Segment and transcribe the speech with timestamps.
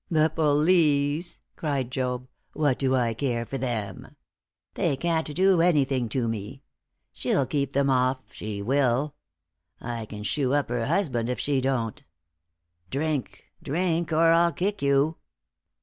[0.09, 2.27] "The police!" cried Job.
[2.53, 4.15] "What do I care for them!
[4.73, 6.63] They can't do anything to me;
[7.13, 9.13] she'll keep them off she will.
[9.79, 12.03] I can shew up her husband it she don't.
[12.89, 15.17] Drink, drink, or I'll kick you!"